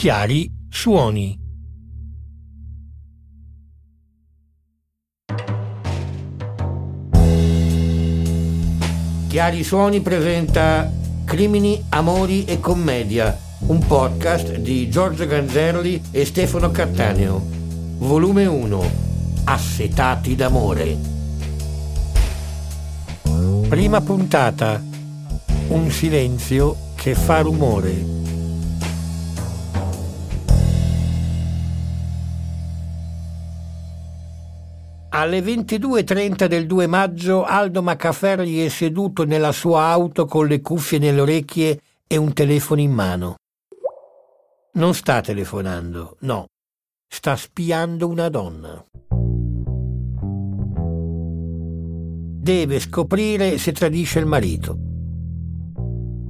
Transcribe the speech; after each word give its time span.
Chiari 0.00 0.50
suoni. 0.70 1.38
Chiari 9.28 9.62
Suoni 9.62 10.00
presenta 10.00 10.90
Crimini, 11.26 11.84
Amori 11.90 12.46
e 12.46 12.60
Commedia, 12.60 13.38
un 13.66 13.86
podcast 13.86 14.54
di 14.54 14.88
Giorgio 14.88 15.26
Ganzerli 15.26 16.00
e 16.12 16.24
Stefano 16.24 16.70
Cattaneo. 16.70 17.38
Volume 17.98 18.46
1. 18.46 18.90
Assetati 19.44 20.34
d'amore. 20.34 20.96
Prima 23.68 24.00
puntata. 24.00 24.82
Un 25.68 25.90
silenzio 25.90 26.74
che 26.94 27.14
fa 27.14 27.40
rumore. 27.42 28.19
Alle 35.20 35.40
22.30 35.40 36.46
del 36.46 36.66
2 36.66 36.86
maggio 36.86 37.44
Aldo 37.44 37.82
Maccaferri 37.82 38.64
è 38.64 38.70
seduto 38.70 39.26
nella 39.26 39.52
sua 39.52 39.82
auto 39.82 40.24
con 40.24 40.46
le 40.46 40.62
cuffie 40.62 40.98
nelle 40.98 41.20
orecchie 41.20 41.78
e 42.06 42.16
un 42.16 42.32
telefono 42.32 42.80
in 42.80 42.90
mano. 42.90 43.34
Non 44.72 44.94
sta 44.94 45.20
telefonando, 45.20 46.16
no, 46.20 46.46
sta 47.06 47.36
spiando 47.36 48.08
una 48.08 48.30
donna. 48.30 48.82
Deve 52.42 52.80
scoprire 52.80 53.58
se 53.58 53.72
tradisce 53.72 54.20
il 54.20 54.26
marito. 54.26 54.78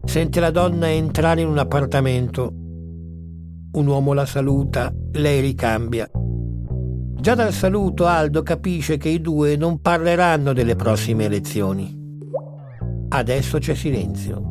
Sente 0.05 0.41
la 0.41 0.51
donna 0.51 0.91
entrare 0.91 1.43
in 1.43 1.47
un 1.47 1.59
appartamento. 1.59 2.53
Un 3.73 3.87
uomo 3.87 4.15
la 4.15 4.27
saluta, 4.27 4.93
lei 5.13 5.41
ricambia 5.41 6.11
Già 7.21 7.35
dal 7.35 7.53
saluto 7.53 8.07
Aldo 8.07 8.43
capisce 8.43 8.97
che 8.97 9.11
i 9.11 9.21
due 9.21 9.55
non 9.55 9.83
parleranno 9.83 10.55
delle 10.55 10.75
prossime 10.75 11.27
elezioni. 11.27 11.95
Adesso 13.11 13.59
c'è 13.59 13.75
silenzio. 13.75 14.43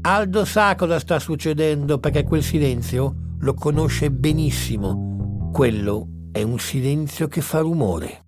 Aldo 0.00 0.44
sa 0.44 0.74
cosa 0.74 0.98
sta 0.98 1.20
succedendo 1.20 2.00
perché 2.00 2.24
quel 2.24 2.42
silenzio 2.42 3.36
lo 3.38 3.54
conosce 3.54 4.10
benissimo. 4.10 5.50
Quello 5.52 6.08
è 6.32 6.42
un 6.42 6.58
silenzio 6.58 7.28
che 7.28 7.40
fa 7.40 7.60
rumore. 7.60 8.24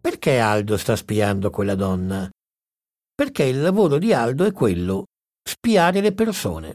Perché 0.00 0.38
Aldo 0.38 0.76
sta 0.76 0.94
spiando 0.94 1.50
quella 1.50 1.74
donna? 1.74 2.30
Perché 3.12 3.42
il 3.42 3.60
lavoro 3.60 3.98
di 3.98 4.12
Aldo 4.12 4.44
è 4.44 4.52
quello, 4.52 5.06
spiare 5.42 6.00
le 6.00 6.12
persone. 6.12 6.74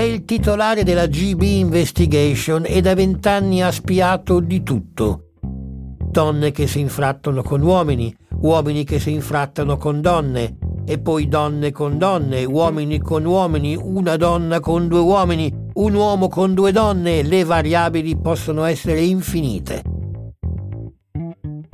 È 0.00 0.04
il 0.04 0.24
titolare 0.24 0.82
della 0.82 1.06
GB 1.06 1.42
Investigation 1.42 2.64
e 2.64 2.80
da 2.80 2.94
vent'anni 2.94 3.62
ha 3.62 3.70
spiato 3.70 4.40
di 4.40 4.62
tutto. 4.62 5.32
Donne 5.42 6.52
che 6.52 6.66
si 6.66 6.80
infrattono 6.80 7.42
con 7.42 7.60
uomini, 7.60 8.16
uomini 8.40 8.84
che 8.84 8.98
si 8.98 9.12
infrattano 9.12 9.76
con 9.76 10.00
donne, 10.00 10.56
e 10.86 10.98
poi 10.98 11.28
donne 11.28 11.70
con 11.70 11.98
donne, 11.98 12.46
uomini 12.46 12.98
con 12.98 13.26
uomini, 13.26 13.76
una 13.76 14.16
donna 14.16 14.58
con 14.58 14.88
due 14.88 15.00
uomini, 15.00 15.54
un 15.74 15.92
uomo 15.92 16.28
con 16.28 16.54
due 16.54 16.72
donne, 16.72 17.22
le 17.22 17.44
variabili 17.44 18.16
possono 18.16 18.64
essere 18.64 19.02
infinite. 19.02 19.82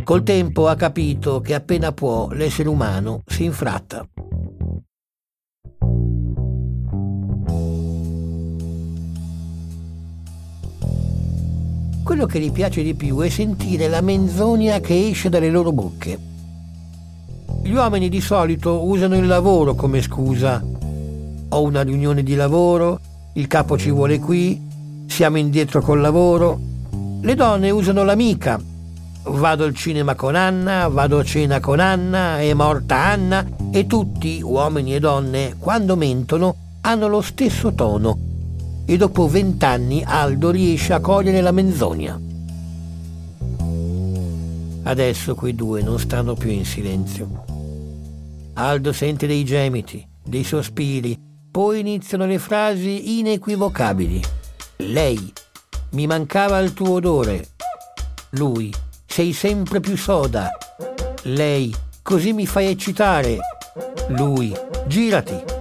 Col 0.03 0.25
tempo 0.25 0.67
ha 0.67 0.75
capito 0.75 1.41
che 1.41 1.55
appena 1.55 1.93
può 1.93 2.27
l'essere 2.33 2.69
umano 2.69 3.23
si 3.25 3.45
infratta. 3.45 4.05
Quello 12.07 12.27
che 12.27 12.39
gli 12.39 12.53
piace 12.53 12.85
di 12.85 12.95
più 12.95 13.19
è 13.19 13.29
sentire 13.29 13.89
la 13.89 14.01
menzogna 14.01 14.79
che 14.79 15.09
esce 15.09 15.29
dalle 15.29 15.51
loro 15.51 15.73
bocche. 15.73 16.17
Gli 17.65 17.73
uomini 17.73 18.09
di 18.09 18.21
solito 18.21 18.85
usano 18.87 19.17
il 19.17 19.27
lavoro 19.27 19.75
come 19.75 20.01
scusa. 20.01 20.63
Ho 21.49 21.63
una 21.63 21.83
riunione 21.83 22.23
di 22.23 22.37
lavoro, 22.37 23.01
il 23.33 23.49
capo 23.49 23.77
ci 23.77 23.91
vuole 23.91 24.21
qui, 24.21 25.05
siamo 25.09 25.39
indietro 25.39 25.81
col 25.81 26.01
lavoro. 26.01 26.61
Le 27.23 27.35
donne 27.35 27.71
usano 27.71 28.05
l'amica. 28.05 28.57
Vado 29.25 29.65
al 29.65 29.75
cinema 29.75 30.15
con 30.15 30.37
Anna, 30.37 30.87
vado 30.87 31.19
a 31.19 31.25
cena 31.25 31.59
con 31.59 31.81
Anna, 31.81 32.39
è 32.39 32.55
morta 32.55 32.99
Anna 32.99 33.45
e 33.73 33.89
tutti, 33.89 34.41
uomini 34.41 34.95
e 34.95 35.01
donne, 35.01 35.57
quando 35.59 35.97
mentono, 35.97 36.55
hanno 36.83 37.09
lo 37.09 37.21
stesso 37.21 37.75
tono 37.75 38.35
e 38.87 38.97
dopo 38.97 39.27
vent'anni 39.27 40.03
Aldo 40.07 40.51
riesce 40.51 40.93
a 40.93 41.01
cogliere 41.01 41.41
la 41.41 41.51
menzogna. 41.51 42.19
Adesso 44.85 45.35
quei 45.35 45.55
due 45.55 45.83
non 45.83 45.99
stanno 45.99 46.35
più 46.35 46.51
in 46.51 46.65
silenzio. 46.65 47.45
Aldo 48.55 48.93
sente 48.93 49.27
dei 49.27 49.45
gemiti, 49.45 50.07
dei 50.23 50.45
sospiri, 50.45 51.19
poi 51.51 51.81
iniziano 51.81 52.25
le 52.25 52.39
frasi 52.39 53.19
inequivocabili. 53.19 54.23
Lei, 54.77 55.33
mi 55.91 56.07
mancava 56.07 56.59
il 56.61 56.73
tuo 56.73 56.93
odore. 56.93 57.49
Lui, 58.31 58.73
sei 59.05 59.33
sempre 59.33 59.81
più 59.81 59.97
soda. 59.97 60.49
Lei, 61.23 61.75
così 62.03 62.33
mi 62.33 62.47
fai 62.47 62.69
eccitare. 62.69 63.39
Lui, 64.09 64.55
girati. 64.87 65.56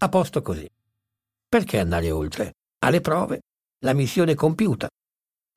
A 0.00 0.08
posto 0.08 0.42
così. 0.42 0.64
Perché 1.48 1.80
andare 1.80 2.12
oltre? 2.12 2.52
Ha 2.84 2.90
le 2.90 3.00
prove, 3.00 3.40
la 3.84 3.94
missione 3.94 4.32
è 4.32 4.34
compiuta. 4.36 4.86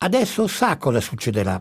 Adesso 0.02 0.48
sa 0.48 0.76
cosa 0.78 1.00
succederà. 1.00 1.60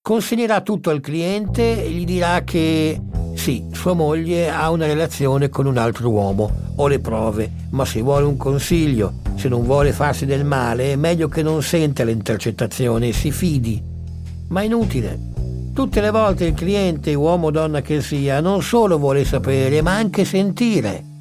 Consegnerà 0.00 0.62
tutto 0.62 0.88
al 0.88 1.00
cliente 1.00 1.84
e 1.84 1.90
gli 1.90 2.06
dirà 2.06 2.42
che 2.42 2.98
sì, 3.34 3.68
sua 3.72 3.92
moglie 3.92 4.50
ha 4.50 4.70
una 4.70 4.86
relazione 4.86 5.50
con 5.50 5.66
un 5.66 5.76
altro 5.76 6.08
uomo. 6.08 6.50
Ho 6.76 6.88
le 6.88 7.00
prove, 7.00 7.52
ma 7.72 7.84
se 7.84 8.00
vuole 8.00 8.24
un 8.24 8.38
consiglio, 8.38 9.16
se 9.34 9.48
non 9.48 9.64
vuole 9.64 9.92
farsi 9.92 10.24
del 10.24 10.46
male, 10.46 10.92
è 10.92 10.96
meglio 10.96 11.28
che 11.28 11.42
non 11.42 11.62
senta 11.62 12.02
le 12.02 12.12
intercettazioni 12.12 13.10
e 13.10 13.12
si 13.12 13.30
fidi. 13.30 13.82
Ma 14.48 14.62
è 14.62 14.64
inutile. 14.64 15.18
Tutte 15.74 16.00
le 16.00 16.10
volte 16.10 16.46
il 16.46 16.54
cliente, 16.54 17.12
uomo 17.12 17.48
o 17.48 17.50
donna 17.50 17.82
che 17.82 18.00
sia, 18.00 18.40
non 18.40 18.62
solo 18.62 18.96
vuole 18.96 19.26
sapere, 19.26 19.82
ma 19.82 19.96
anche 19.96 20.24
sentire. 20.24 21.15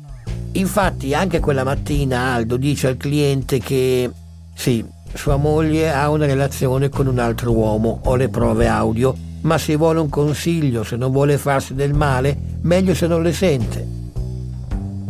Infatti 0.56 1.14
anche 1.14 1.42
quella 1.42 1.66
mattina 1.66 2.34
Aldo 2.34 2.56
dice 2.56 2.88
al 2.88 2.96
cliente 2.96 3.60
che 3.60 4.10
sì, 4.54 4.84
sua 5.14 5.36
moglie 5.36 5.92
ha 5.92 6.10
una 6.10 6.26
relazione 6.26 6.88
con 6.88 7.08
un 7.08 7.20
altro 7.20 7.52
uomo, 7.52 8.00
ho 8.04 8.16
le 8.16 8.30
prove 8.30 8.66
audio, 8.68 9.14
ma 9.42 9.58
se 9.58 9.76
vuole 9.76 10.00
un 10.00 10.10
consiglio, 10.10 10.84
se 10.84 10.96
non 10.96 11.12
vuole 11.12 11.38
farsi 11.38 11.74
del 11.74 11.94
male, 11.94 12.38
meglio 12.62 12.96
se 12.96 13.06
non 13.06 13.22
le 13.22 13.34
sente. 13.34 13.86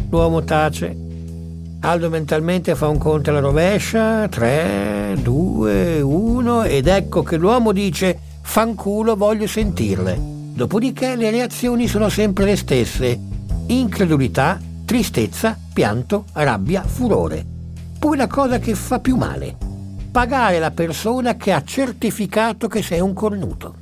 L'uomo 0.09 0.43
tace. 0.43 1.03
Aldo 1.81 2.09
mentalmente 2.09 2.73
fa 2.73 2.87
un 2.87 2.97
conto 2.97 3.29
alla 3.29 3.39
rovescia, 3.39 4.27
3, 4.27 5.17
2, 5.21 6.01
1 6.01 6.63
ed 6.63 6.87
ecco 6.87 7.21
che 7.21 7.37
l'uomo 7.37 7.71
dice 7.71 8.17
fanculo 8.41 9.15
voglio 9.15 9.45
sentirle. 9.45 10.19
Dopodiché 10.53 11.15
le 11.15 11.29
reazioni 11.29 11.87
sono 11.87 12.09
sempre 12.09 12.45
le 12.45 12.55
stesse. 12.55 13.19
Incredulità, 13.67 14.59
tristezza, 14.85 15.57
pianto, 15.73 16.25
rabbia, 16.33 16.83
furore. 16.83 17.45
Poi 17.99 18.15
la 18.15 18.27
cosa 18.27 18.59
che 18.59 18.75
fa 18.75 18.99
più 18.99 19.15
male, 19.15 19.57
pagare 20.11 20.59
la 20.59 20.71
persona 20.71 21.35
che 21.35 21.51
ha 21.51 21.63
certificato 21.63 22.67
che 22.67 22.81
sei 22.81 23.01
un 23.01 23.13
cornuto. 23.13 23.75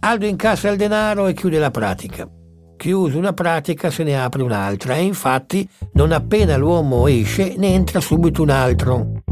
Aldo 0.00 0.26
incassa 0.26 0.68
il 0.68 0.76
denaro 0.76 1.26
e 1.26 1.32
chiude 1.32 1.58
la 1.58 1.70
pratica. 1.70 2.28
Chiusa 2.76 3.16
una 3.16 3.32
pratica 3.32 3.90
se 3.90 4.02
ne 4.02 4.20
apre 4.20 4.42
un'altra 4.42 4.96
e 4.96 5.02
infatti 5.02 5.68
non 5.92 6.10
appena 6.10 6.56
l'uomo 6.56 7.06
esce 7.06 7.54
ne 7.56 7.68
entra 7.68 8.00
subito 8.00 8.42
un 8.42 8.50
altro. 8.50 9.22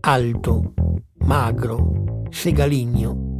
Alto, 0.00 0.74
magro, 1.24 2.22
segaligno. 2.30 3.30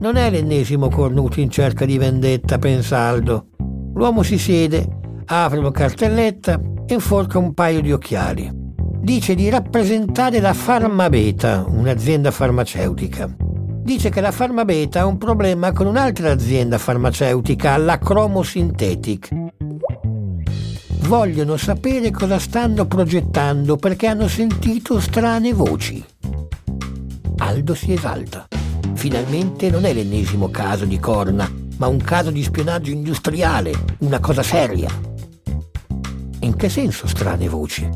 Non 0.00 0.16
è 0.16 0.30
l'ennesimo 0.30 0.88
cornuto 0.88 1.40
in 1.40 1.48
cerca 1.48 1.84
di 1.84 1.96
vendetta, 1.96 2.58
pensa 2.58 2.98
Aldo. 2.98 3.46
L'uomo 3.94 4.22
si 4.22 4.38
siede, 4.38 4.86
apre 5.26 5.58
una 5.58 5.72
cartelletta 5.72 6.60
e 6.86 6.94
inforca 6.94 7.38
un 7.38 7.52
paio 7.52 7.80
di 7.80 7.92
occhiali. 7.92 8.50
Dice 9.00 9.34
di 9.34 9.48
rappresentare 9.48 10.40
la 10.40 10.52
Farmabeta, 10.52 11.64
un'azienda 11.68 12.30
farmaceutica. 12.30 13.34
Dice 13.38 14.10
che 14.10 14.20
la 14.20 14.32
Farmabeta 14.32 15.00
ha 15.00 15.06
un 15.06 15.16
problema 15.16 15.72
con 15.72 15.86
un'altra 15.86 16.32
azienda 16.32 16.76
farmaceutica, 16.76 17.76
la 17.76 17.98
Chromosynthetic. 17.98 19.28
Vogliono 21.02 21.56
sapere 21.56 22.10
cosa 22.10 22.40
stanno 22.40 22.86
progettando 22.86 23.76
perché 23.76 24.08
hanno 24.08 24.26
sentito 24.26 24.98
strane 24.98 25.52
voci. 25.52 26.04
Aldo 27.38 27.74
si 27.74 27.92
esalta. 27.92 28.48
Finalmente 28.94 29.70
non 29.70 29.84
è 29.84 29.92
l'ennesimo 29.92 30.50
caso 30.50 30.84
di 30.84 30.98
corna, 30.98 31.48
ma 31.76 31.86
un 31.86 31.98
caso 31.98 32.32
di 32.32 32.42
spionaggio 32.42 32.90
industriale, 32.90 33.72
una 33.98 34.18
cosa 34.18 34.42
seria. 34.42 35.14
In 36.46 36.54
che 36.54 36.68
senso 36.68 37.08
strane 37.08 37.48
voci? 37.48 37.90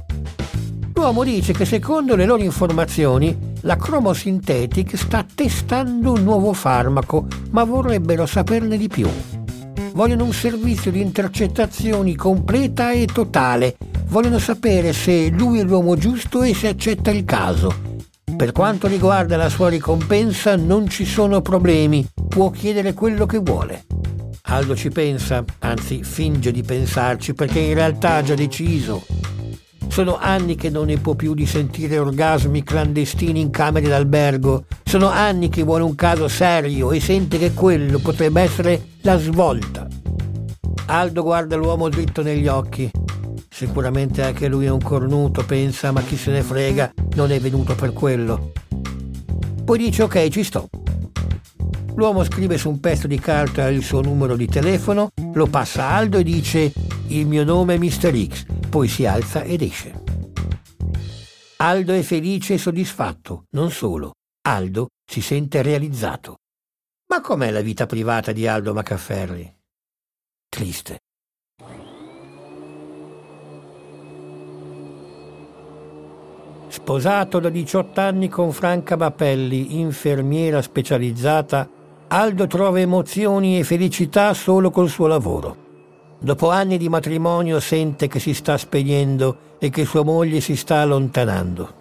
L'uomo 0.94 1.22
dice 1.22 1.52
che 1.52 1.64
secondo 1.64 2.16
le 2.16 2.26
loro 2.26 2.42
informazioni 2.42 3.54
la 3.60 3.76
Chromosynthetic 3.76 4.96
sta 4.96 5.24
testando 5.32 6.14
un 6.14 6.24
nuovo 6.24 6.52
farmaco, 6.52 7.28
ma 7.50 7.62
vorrebbero 7.62 8.26
saperne 8.26 8.76
di 8.76 8.88
più. 8.88 9.08
Vogliono 9.92 10.24
un 10.24 10.32
servizio 10.32 10.90
di 10.90 11.00
intercettazioni 11.00 12.16
completa 12.16 12.90
e 12.90 13.06
totale. 13.06 13.76
Vogliono 14.08 14.40
sapere 14.40 14.92
se 14.92 15.28
lui 15.28 15.60
è 15.60 15.62
l'uomo 15.62 15.94
giusto 15.94 16.42
e 16.42 16.52
se 16.52 16.66
accetta 16.66 17.12
il 17.12 17.24
caso. 17.24 17.72
Per 18.36 18.50
quanto 18.50 18.88
riguarda 18.88 19.36
la 19.36 19.48
sua 19.48 19.68
ricompensa 19.68 20.56
non 20.56 20.88
ci 20.88 21.04
sono 21.04 21.40
problemi, 21.40 22.04
può 22.28 22.50
chiedere 22.50 22.94
quello 22.94 23.26
che 23.26 23.38
vuole. 23.38 23.84
Aldo 24.42 24.74
ci 24.74 24.90
pensa, 24.90 25.44
anzi 25.60 26.02
finge 26.02 26.50
di 26.50 26.62
pensarci 26.62 27.34
perché 27.34 27.60
in 27.60 27.74
realtà 27.74 28.14
ha 28.16 28.22
già 28.22 28.34
deciso. 28.34 29.04
Sono 29.88 30.16
anni 30.16 30.54
che 30.54 30.70
non 30.70 30.86
ne 30.86 30.98
può 30.98 31.14
più 31.14 31.34
di 31.34 31.46
sentire 31.46 31.98
orgasmi 31.98 32.62
clandestini 32.62 33.40
in 33.40 33.50
camere 33.50 33.88
d'albergo. 33.88 34.64
Sono 34.84 35.08
anni 35.08 35.48
che 35.48 35.62
vuole 35.62 35.82
un 35.82 35.94
caso 35.94 36.28
serio 36.28 36.92
e 36.92 37.00
sente 37.00 37.38
che 37.38 37.52
quello 37.52 37.98
potrebbe 37.98 38.40
essere 38.40 38.82
la 39.02 39.18
svolta. 39.18 39.86
Aldo 40.86 41.22
guarda 41.22 41.56
l'uomo 41.56 41.88
dritto 41.88 42.22
negli 42.22 42.48
occhi. 42.48 42.90
Sicuramente 43.48 44.22
anche 44.22 44.48
lui 44.48 44.64
è 44.64 44.70
un 44.70 44.80
cornuto, 44.80 45.44
pensa, 45.44 45.92
ma 45.92 46.00
chi 46.02 46.16
se 46.16 46.30
ne 46.30 46.42
frega, 46.42 46.92
non 47.14 47.30
è 47.30 47.38
venuto 47.40 47.74
per 47.74 47.92
quello. 47.92 48.52
Poi 49.64 49.78
dice 49.78 50.04
ok, 50.04 50.28
ci 50.28 50.42
sto. 50.42 50.68
L'uomo 52.00 52.24
scrive 52.24 52.56
su 52.56 52.70
un 52.70 52.80
pezzo 52.80 53.06
di 53.06 53.18
carta 53.18 53.68
il 53.68 53.82
suo 53.82 54.00
numero 54.00 54.34
di 54.34 54.46
telefono, 54.46 55.10
lo 55.34 55.46
passa 55.48 55.88
a 55.88 55.96
Aldo 55.96 56.16
e 56.16 56.22
dice 56.22 56.72
il 57.08 57.26
mio 57.26 57.44
nome 57.44 57.74
è 57.74 57.76
Mr. 57.78 58.26
X 58.26 58.46
poi 58.70 58.88
si 58.88 59.04
alza 59.04 59.42
ed 59.42 59.60
esce. 59.60 60.02
Aldo 61.58 61.92
è 61.92 62.00
felice 62.00 62.54
e 62.54 62.58
soddisfatto, 62.58 63.44
non 63.50 63.70
solo, 63.70 64.12
Aldo 64.48 64.86
si 65.04 65.20
sente 65.20 65.60
realizzato. 65.60 66.36
Ma 67.08 67.20
com'è 67.20 67.50
la 67.50 67.60
vita 67.60 67.84
privata 67.84 68.32
di 68.32 68.46
Aldo 68.46 68.72
Macafferri? 68.72 69.54
Triste. 70.48 71.00
Sposato 76.68 77.40
da 77.40 77.50
18 77.50 78.00
anni 78.00 78.30
con 78.30 78.52
Franca 78.52 78.96
Bappelli, 78.96 79.78
infermiera 79.80 80.62
specializzata, 80.62 81.68
Aldo 82.12 82.48
trova 82.48 82.80
emozioni 82.80 83.56
e 83.56 83.62
felicità 83.62 84.34
solo 84.34 84.72
col 84.72 84.88
suo 84.88 85.06
lavoro. 85.06 85.56
Dopo 86.18 86.50
anni 86.50 86.76
di 86.76 86.88
matrimonio 86.88 87.60
sente 87.60 88.08
che 88.08 88.18
si 88.18 88.34
sta 88.34 88.56
spegnendo 88.56 89.56
e 89.60 89.70
che 89.70 89.84
sua 89.84 90.02
moglie 90.02 90.40
si 90.40 90.56
sta 90.56 90.80
allontanando. 90.80 91.72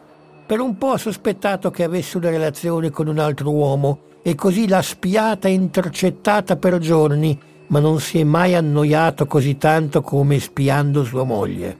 Per 0.46 0.60
un 0.60 0.78
po' 0.78 0.92
ha 0.92 1.00
sospettato 1.00 1.72
che 1.72 1.84
avesse 1.84 2.18
una 2.18 2.30
relazione 2.30 2.92
con 2.92 3.08
un 3.08 3.18
altro 3.18 3.50
uomo 3.50 4.02
e 4.22 4.36
così 4.36 4.68
l'ha 4.68 4.84
spiata 4.84 5.48
e 5.48 5.54
intercettata 5.54 6.58
per 6.58 6.78
giorni, 6.78 7.36
ma 7.70 7.80
non 7.80 8.00
si 8.00 8.20
è 8.20 8.24
mai 8.24 8.54
annoiato 8.54 9.26
così 9.26 9.58
tanto 9.58 10.04
come 10.04 10.40
spiando 10.40 11.04
sua 11.06 11.24
moglie. 11.24 11.76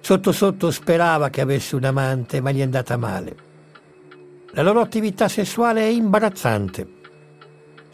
Sotto 0.00 0.32
sotto 0.32 0.70
sperava 0.70 1.28
che 1.28 1.42
avesse 1.42 1.76
un 1.76 1.84
amante, 1.84 2.40
ma 2.40 2.50
gli 2.50 2.60
è 2.60 2.62
andata 2.62 2.96
male. 2.96 3.36
La 4.52 4.62
loro 4.62 4.80
attività 4.80 5.28
sessuale 5.28 5.82
è 5.82 5.88
imbarazzante. 5.88 7.02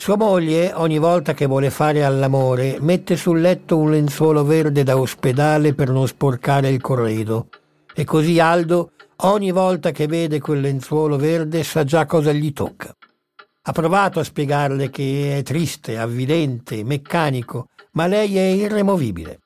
Sua 0.01 0.17
moglie, 0.17 0.73
ogni 0.73 0.97
volta 0.97 1.35
che 1.35 1.45
vuole 1.45 1.69
fare 1.69 2.03
all'amore, 2.05 2.79
mette 2.81 3.17
sul 3.17 3.39
letto 3.39 3.77
un 3.77 3.91
lenzuolo 3.91 4.45
verde 4.45 4.83
da 4.83 4.97
ospedale 4.97 5.75
per 5.75 5.91
non 5.91 6.09
sporcare 6.09 6.71
il 6.71 6.81
corredo. 6.81 7.49
E 7.95 8.05
così 8.05 8.41
Aldo, 8.41 8.93
ogni 9.17 9.51
volta 9.51 9.91
che 9.91 10.07
vede 10.07 10.41
quel 10.41 10.61
lenzuolo 10.61 11.19
verde, 11.19 11.63
sa 11.65 11.85
già 11.85 12.07
cosa 12.07 12.33
gli 12.33 12.51
tocca. 12.55 12.97
Ha 13.61 13.73
provato 13.73 14.21
a 14.21 14.25
spiegarle 14.25 14.89
che 14.89 15.37
è 15.37 15.43
triste, 15.43 15.99
avvidente, 15.99 16.83
meccanico, 16.83 17.67
ma 17.93 18.07
lei 18.07 18.39
è 18.39 18.53
irremovibile. 18.53 19.41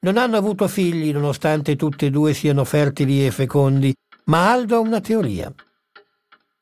Non 0.00 0.16
hanno 0.16 0.36
avuto 0.36 0.66
figli 0.66 1.12
nonostante 1.12 1.76
tutti 1.76 2.06
e 2.06 2.10
due 2.10 2.34
siano 2.34 2.64
fertili 2.64 3.24
e 3.24 3.30
fecondi, 3.30 3.94
ma 4.24 4.50
Aldo 4.50 4.74
ha 4.74 4.80
una 4.80 5.00
teoria. 5.00 5.54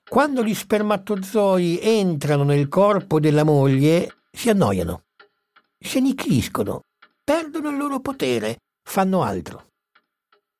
Quando 0.08 0.44
gli 0.44 0.54
spermatozoi 0.54 1.80
entrano 1.82 2.44
nel 2.44 2.68
corpo 2.68 3.18
della 3.18 3.42
moglie, 3.42 4.18
si 4.30 4.48
annoiano, 4.48 5.06
si 5.76 5.98
annichiliscono, 5.98 6.82
perdono 7.24 7.70
il 7.70 7.76
loro 7.76 7.98
potere, 7.98 8.58
fanno 8.88 9.22
altro. 9.22 9.72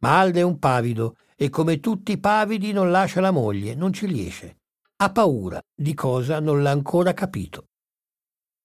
Ma 0.00 0.18
Aldo 0.18 0.40
è 0.40 0.42
un 0.42 0.58
pavido 0.58 1.16
e 1.36 1.48
come 1.48 1.78
tutti 1.78 2.10
i 2.10 2.18
pavidi 2.18 2.72
non 2.72 2.90
lascia 2.90 3.20
la 3.20 3.30
moglie, 3.30 3.76
non 3.76 3.92
ci 3.92 4.06
riesce. 4.06 4.56
Ha 4.96 5.12
paura 5.12 5.60
di 5.72 5.94
cosa 5.94 6.40
non 6.40 6.62
l'ha 6.64 6.72
ancora 6.72 7.14
capito. 7.14 7.66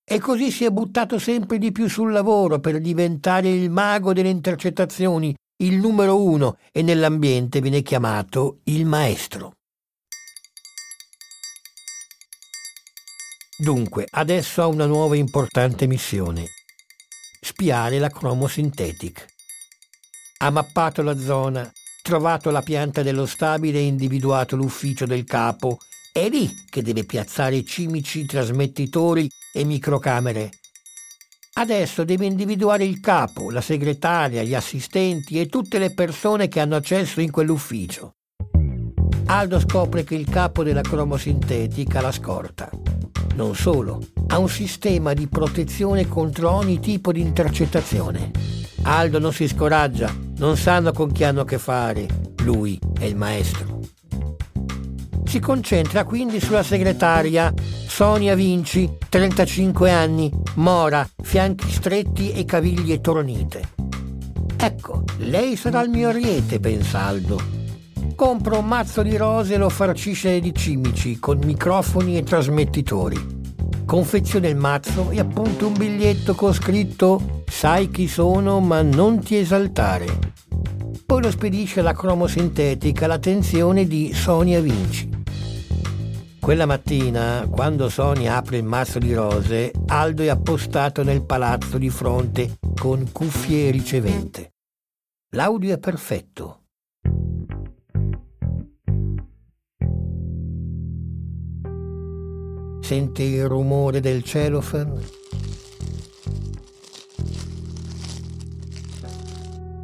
E 0.04 0.20
così 0.20 0.50
si 0.50 0.66
è 0.66 0.72
buttato 0.72 1.20
sempre 1.20 1.60
di 1.60 1.72
più 1.72 1.88
sul 1.88 2.12
lavoro 2.12 2.60
per 2.60 2.82
diventare 2.82 3.50
il 3.50 3.70
mago 3.70 4.14
delle 4.14 4.30
intercettazioni, 4.30 5.34
il 5.58 5.78
numero 5.78 6.24
uno 6.24 6.58
e 6.72 6.82
nell'ambiente 6.82 7.62
viene 7.62 7.84
chiamato 7.84 8.62
il 8.64 8.88
maestro. 8.88 9.58
Dunque, 13.62 14.08
adesso 14.10 14.64
ha 14.64 14.66
una 14.66 14.88
nuova 14.88 15.16
importante 15.16 15.86
missione. 15.86 16.48
Spiare 17.40 18.00
la 18.00 18.10
Chromosynthetic. 18.10 19.28
Ha 20.40 20.50
mappato 20.50 21.04
la 21.04 21.16
zona, 21.16 21.72
trovato 22.02 22.50
la 22.50 22.64
pianta 22.64 23.04
dello 23.04 23.28
stabile 23.28 23.78
e 23.78 23.84
individuato 23.84 24.56
l'ufficio 24.56 25.06
del 25.06 25.26
capo. 25.26 25.78
È 26.12 26.28
lì 26.28 26.52
che 26.72 26.82
deve 26.82 27.04
piazzare 27.06 27.64
cimici, 27.64 28.26
trasmettitori 28.26 29.30
e 29.54 29.64
microcamere. 29.64 30.50
Adesso 31.54 32.04
deve 32.04 32.26
individuare 32.26 32.84
il 32.84 33.00
capo, 33.00 33.52
la 33.52 33.62
segretaria, 33.62 34.42
gli 34.42 34.56
assistenti 34.56 35.40
e 35.40 35.46
tutte 35.46 35.78
le 35.78 35.94
persone 35.94 36.48
che 36.48 36.62
hanno 36.62 36.78
accesso 36.78 37.22
in 37.22 37.30
quell'ufficio. 37.30 38.16
Aldo 39.32 39.62
scopre 39.62 40.04
che 40.04 40.14
il 40.14 40.30
capo 40.30 40.62
della 40.62 40.82
cromosintetica 40.82 42.02
la 42.02 42.12
scorta. 42.12 42.70
Non 43.36 43.56
solo, 43.56 44.02
ha 44.28 44.38
un 44.38 44.50
sistema 44.50 45.14
di 45.14 45.30
protezione 45.30 46.06
contro 46.06 46.52
ogni 46.52 46.82
tipo 46.82 47.14
di 47.14 47.22
intercettazione. 47.22 48.32
Aldo 48.84 49.20
non 49.20 49.32
si 49.32 49.48
scoraggia, 49.48 50.14
non 50.36 50.58
sanno 50.58 50.92
con 50.92 51.14
chi 51.14 51.24
hanno 51.24 51.42
a 51.42 51.46
che 51.46 51.58
fare, 51.58 52.08
lui 52.44 52.78
è 53.00 53.06
il 53.06 53.16
maestro. 53.16 53.80
Si 55.24 55.40
concentra 55.40 56.04
quindi 56.04 56.42
sulla 56.42 56.62
segretaria 56.62 57.54
Sonia 57.88 58.36
Vinci, 58.36 58.98
35 59.08 59.90
anni, 59.90 60.30
mora, 60.56 61.10
fianchi 61.24 61.72
stretti 61.72 62.34
e 62.34 62.44
caviglie 62.44 63.00
tornite. 63.00 63.62
Ecco, 64.58 65.06
lei 65.20 65.56
sarà 65.56 65.82
il 65.84 65.90
mio 65.90 66.10
ariete, 66.10 66.60
pensa 66.60 67.06
Aldo 67.06 67.60
compra 68.22 68.60
un 68.60 68.68
mazzo 68.68 69.02
di 69.02 69.18
rose 69.18 69.56
e 69.56 69.58
lo 69.58 69.68
farcisce 69.68 70.40
di 70.40 70.54
cimici 70.54 71.18
con 71.18 71.40
microfoni 71.44 72.18
e 72.18 72.22
trasmettitori. 72.22 73.18
Confeziona 73.84 74.48
il 74.48 74.56
mazzo 74.56 75.10
e 75.10 75.18
appunta 75.18 75.66
un 75.66 75.74
biglietto 75.74 76.36
con 76.36 76.54
scritto 76.54 77.42
Sai 77.48 77.90
chi 77.90 78.08
sono 78.08 78.60
ma 78.60 78.84
non 78.84 79.24
ti 79.24 79.38
esaltare. 79.38 80.06
Poi 81.04 81.20
lo 81.24 81.32
spedisce 81.32 81.80
alla 81.80 81.96
cromosintetica 81.96 83.08
l'attenzione 83.08 83.88
di 83.88 84.14
Sonia 84.14 84.62
Vinci. 84.62 85.10
Quella 86.40 86.68
mattina, 86.68 87.48
quando 87.50 87.90
Sonia 87.90 88.36
apre 88.36 88.58
il 88.58 88.66
mazzo 88.66 89.00
di 89.00 89.16
rose, 89.16 89.72
Aldo 89.88 90.22
è 90.22 90.28
appostato 90.28 91.02
nel 91.02 91.26
palazzo 91.26 91.80
di 91.80 91.90
fronte 91.90 92.60
con 92.80 93.10
cuffie 93.12 93.72
ricevente. 93.72 94.52
L'audio 95.34 95.74
è 95.74 95.80
perfetto, 95.80 96.61
Sente 102.92 103.24
il 103.24 103.48
rumore 103.48 104.02
del 104.02 104.22
cellophane? 104.22 105.00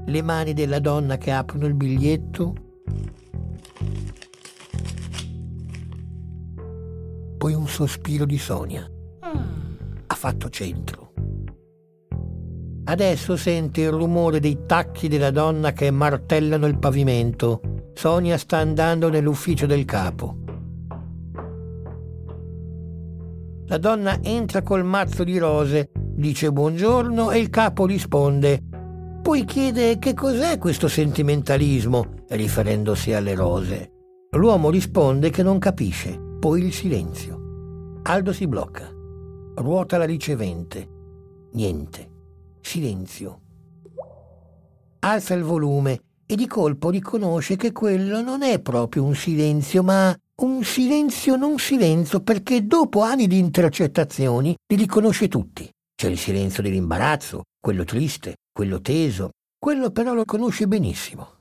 Le 0.07 0.21
mani 0.21 0.51
della 0.51 0.79
donna 0.79 1.17
che 1.17 1.31
aprono 1.31 1.67
il 1.67 1.73
biglietto? 1.73 2.53
Poi 7.37 7.53
un 7.53 7.67
sospiro 7.69 8.25
di 8.25 8.37
Sonia. 8.37 8.85
Ha 9.21 10.13
fatto 10.13 10.49
centro. 10.49 11.13
Adesso 12.83 13.37
sente 13.37 13.79
il 13.79 13.91
rumore 13.91 14.41
dei 14.41 14.65
tacchi 14.65 15.07
della 15.07 15.31
donna 15.31 15.71
che 15.71 15.89
martellano 15.91 16.67
il 16.67 16.77
pavimento. 16.77 17.61
Sonia 17.93 18.37
sta 18.37 18.57
andando 18.57 19.07
nell'ufficio 19.07 19.65
del 19.65 19.85
capo. 19.85 20.43
La 23.69 23.77
donna 23.77 24.19
entra 24.23 24.61
col 24.61 24.85
mazzo 24.85 25.25
di 25.25 25.37
rose, 25.37 25.91
dice 25.93 26.53
buongiorno 26.53 27.31
e 27.31 27.39
il 27.39 27.49
capo 27.49 27.85
risponde. 27.85 28.63
Poi 29.21 29.43
chiede 29.43 29.99
che 29.99 30.13
cos'è 30.13 30.57
questo 30.57 30.87
sentimentalismo, 30.87 32.23
riferendosi 32.29 33.11
alle 33.11 33.35
rose. 33.35 33.91
L'uomo 34.37 34.69
risponde 34.69 35.31
che 35.31 35.43
non 35.43 35.59
capisce, 35.59 36.17
poi 36.39 36.63
il 36.63 36.71
silenzio. 36.71 37.99
Aldo 38.03 38.31
si 38.31 38.47
blocca, 38.47 38.89
ruota 39.55 39.97
la 39.97 40.05
ricevente. 40.05 40.87
Niente, 41.51 42.09
silenzio. 42.61 43.41
Alza 44.99 45.33
il 45.33 45.43
volume 45.43 45.99
e 46.25 46.35
di 46.35 46.47
colpo 46.47 46.89
riconosce 46.89 47.57
che 47.57 47.73
quello 47.73 48.21
non 48.21 48.43
è 48.43 48.61
proprio 48.61 49.03
un 49.03 49.13
silenzio, 49.13 49.83
ma 49.83 50.17
un 50.39 50.63
silenzio 50.63 51.35
non 51.35 51.57
silenzio, 51.57 52.21
perché 52.21 52.65
dopo 52.67 53.01
anni 53.01 53.25
di 53.25 53.39
intercettazioni 53.39 54.55
li 54.67 54.75
riconosce 54.75 55.27
tutti. 55.27 55.67
C'è 55.95 56.09
il 56.09 56.17
silenzio 56.19 56.61
dell'imbarazzo, 56.61 57.43
quello 57.59 57.83
triste, 57.83 58.35
quello 58.51 58.79
teso, 58.79 59.31
quello 59.57 59.89
però 59.89 60.13
lo 60.13 60.25
conosce 60.25 60.67
benissimo. 60.67 61.39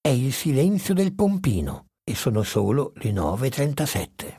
È 0.00 0.08
il 0.08 0.32
silenzio 0.32 0.94
del 0.94 1.14
pompino 1.14 1.88
e 2.02 2.14
sono 2.14 2.42
solo 2.42 2.92
le 2.94 3.12
9.37. 3.12 4.38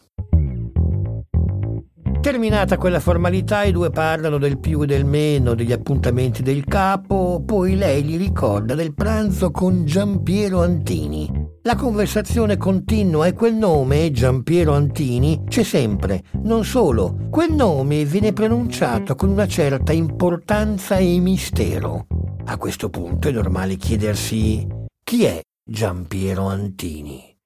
Terminata 2.21 2.77
quella 2.77 2.99
formalità, 2.99 3.63
i 3.63 3.71
due 3.71 3.91
parlano 3.91 4.39
del 4.39 4.59
più 4.59 4.81
e 4.81 4.87
del 4.87 5.05
meno, 5.05 5.53
degli 5.53 5.71
appuntamenti 5.71 6.41
del 6.41 6.65
capo, 6.65 7.43
poi 7.45 7.75
lei 7.75 8.03
gli 8.03 8.17
ricorda 8.17 8.73
del 8.73 8.93
pranzo 8.95 9.51
con 9.51 9.85
Giampiero 9.85 10.61
Antini. 10.61 11.40
La 11.63 11.75
conversazione 11.75 12.57
continua 12.57 13.27
e 13.27 13.33
quel 13.33 13.53
nome, 13.53 14.09
Giampiero 14.09 14.73
Antini, 14.73 15.43
c'è 15.47 15.61
sempre. 15.61 16.23
Non 16.41 16.65
solo, 16.65 17.27
quel 17.29 17.53
nome 17.53 18.03
viene 18.03 18.33
pronunciato 18.33 19.13
con 19.13 19.29
una 19.29 19.47
certa 19.47 19.91
importanza 19.91 20.97
e 20.97 21.19
mistero. 21.19 22.07
A 22.45 22.57
questo 22.57 22.89
punto 22.89 23.27
è 23.27 23.31
normale 23.31 23.75
chiedersi 23.75 24.67
chi 25.03 25.25
è 25.25 25.39
Giampiero 25.63 26.47
Antini. 26.47 27.37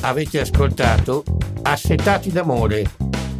Avete 0.00 0.40
ascoltato 0.40 1.22
Assetati 1.60 2.32
d'amore, 2.32 2.90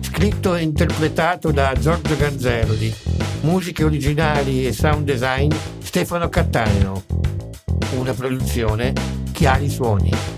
scritto 0.00 0.54
e 0.54 0.60
interpretato 0.60 1.50
da 1.50 1.72
Giorgio 1.72 2.14
Ganzerli, 2.14 2.92
musiche 3.40 3.84
originali 3.84 4.66
e 4.66 4.72
sound 4.72 5.04
design 5.04 5.50
Stefano 5.82 6.28
Cattaneo. 6.28 7.02
Una 7.96 8.12
produzione 8.12 8.92
Chiari 9.32 9.68
Suoni. 9.68 10.37